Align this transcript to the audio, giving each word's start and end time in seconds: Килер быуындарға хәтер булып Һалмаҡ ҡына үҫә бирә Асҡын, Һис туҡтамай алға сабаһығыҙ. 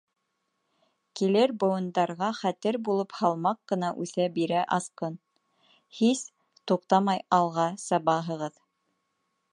Килер 1.19 1.51
быуындарға 1.63 2.29
хәтер 2.37 2.79
булып 2.87 3.13
Һалмаҡ 3.19 3.61
ҡына 3.73 3.93
үҫә 4.05 4.27
бирә 4.39 4.65
Асҡын, 4.79 5.21
Һис 5.99 6.27
туҡтамай 6.73 7.25
алға 7.41 7.71
сабаһығыҙ. 7.87 8.61